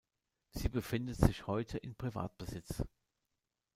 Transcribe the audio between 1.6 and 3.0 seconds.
in Privatbesitz.